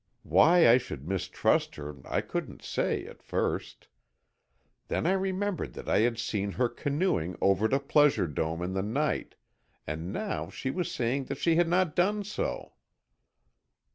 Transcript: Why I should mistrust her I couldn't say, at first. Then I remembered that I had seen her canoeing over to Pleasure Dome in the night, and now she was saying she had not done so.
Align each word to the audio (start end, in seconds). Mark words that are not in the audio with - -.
Why 0.23 0.67
I 0.67 0.79
should 0.79 1.07
mistrust 1.07 1.75
her 1.75 1.97
I 2.05 2.21
couldn't 2.21 2.63
say, 2.63 3.05
at 3.05 3.21
first. 3.21 3.87
Then 4.87 5.05
I 5.05 5.11
remembered 5.11 5.73
that 5.73 5.87
I 5.87 5.99
had 5.99 6.17
seen 6.17 6.53
her 6.53 6.69
canoeing 6.69 7.35
over 7.39 7.67
to 7.67 7.79
Pleasure 7.79 8.25
Dome 8.25 8.63
in 8.63 8.73
the 8.73 8.81
night, 8.81 9.35
and 9.85 10.11
now 10.11 10.49
she 10.49 10.71
was 10.71 10.91
saying 10.91 11.27
she 11.35 11.55
had 11.57 11.67
not 11.67 11.95
done 11.95 12.23
so. 12.23 12.73